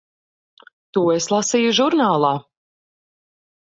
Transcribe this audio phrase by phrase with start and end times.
[0.97, 2.35] To es lasīju žurnālā.